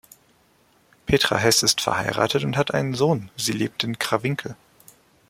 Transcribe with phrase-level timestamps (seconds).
[1.05, 4.55] Petra Heß ist verheiratet und hat einen Sohn, sie lebt in Crawinkel.